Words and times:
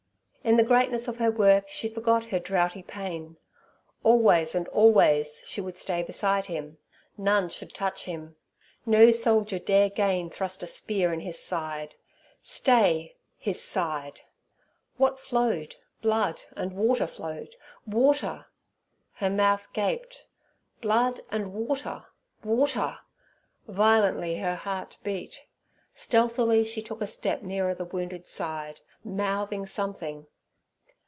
In 0.43 0.57
the 0.57 0.63
greatness 0.63 1.07
of 1.07 1.17
her 1.17 1.29
work 1.29 1.65
she 1.69 1.87
forgot 1.87 2.25
her 2.31 2.39
droughty 2.39 2.81
pain. 2.81 3.37
Always 4.03 4.55
and 4.55 4.67
always 4.69 5.43
she 5.45 5.61
would 5.61 5.77
stay 5.77 6.01
beside 6.01 6.47
Him. 6.47 6.79
None 7.15 7.47
should 7.49 7.75
touch 7.75 8.05
Him. 8.05 8.37
No 8.83 9.11
soldier 9.11 9.59
dare 9.59 9.85
again 9.85 10.31
thrust 10.31 10.63
a 10.63 10.67
spear 10.67 11.13
in 11.13 11.19
His 11.19 11.37
side. 11.37 11.93
Stay—His 12.41 13.63
side! 13.63 14.21
What 14.97 15.19
flowed? 15.19 15.75
Blood—and—water—flowed—water! 16.01 18.45
Her 19.13 19.29
mouth 19.29 19.71
gaped. 19.73 20.25
Blood—and—water! 20.81 22.05
Water! 22.43 22.97
Violently 23.67 24.37
her 24.39 24.55
heart 24.55 24.97
beat; 25.03 25.43
stealthily 25.93 26.63
she 26.65 26.81
took 26.81 26.99
a 27.01 27.07
step 27.07 27.43
nearer 27.43 27.75
the 27.75 27.85
wounded 27.85 28.27
side, 28.27 28.81
mouthing 29.03 29.67
something. 29.67 30.25